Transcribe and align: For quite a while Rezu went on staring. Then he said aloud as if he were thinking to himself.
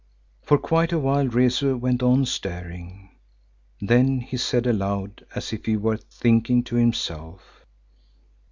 For 0.41 0.57
quite 0.57 0.91
a 0.91 0.97
while 0.97 1.27
Rezu 1.27 1.77
went 1.77 2.01
on 2.01 2.25
staring. 2.25 3.11
Then 3.79 4.19
he 4.19 4.35
said 4.35 4.65
aloud 4.65 5.23
as 5.35 5.53
if 5.53 5.65
he 5.67 5.77
were 5.77 5.97
thinking 5.97 6.63
to 6.63 6.75
himself. 6.75 7.67